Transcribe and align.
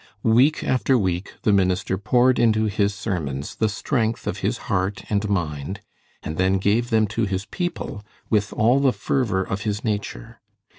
Week 0.23 0.63
after 0.63 0.97
week 0.97 1.35
the 1.43 1.53
minister 1.53 1.95
poured 1.95 2.39
into 2.39 2.63
his 2.65 2.91
sermons 2.95 3.53
the 3.53 3.69
strength 3.69 4.25
of 4.25 4.39
his 4.39 4.57
heart 4.65 5.03
and 5.11 5.29
mind, 5.29 5.79
and 6.23 6.37
then 6.37 6.57
gave 6.57 6.89
them 6.89 7.05
to 7.05 7.25
his 7.27 7.45
people 7.45 8.03
with 8.27 8.51
all 8.53 8.79
the 8.79 8.93
fervor 8.93 9.43
of 9.43 9.61
his 9.61 9.83
nature. 9.83 10.41